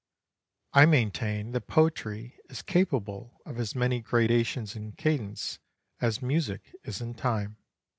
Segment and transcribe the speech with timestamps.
[0.73, 5.59] I maintain that poetry is capable of as many gradations in cadence
[5.99, 7.57] as music is in time.